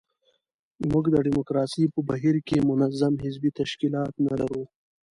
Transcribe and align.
موږ 0.91 1.05
د 1.11 1.15
ډیموکراسۍ 1.25 1.83
په 1.93 1.99
بهیر 2.09 2.35
کې 2.47 2.65
منظم 2.69 3.13
حزبي 3.23 3.49
تشکیلات 3.59 4.13
نه 4.27 4.33
لرو. 4.39 4.63